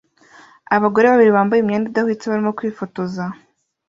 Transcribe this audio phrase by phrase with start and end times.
[0.75, 3.23] Abagore babiri bambaye imyenda idahwitse barimo kwifotoza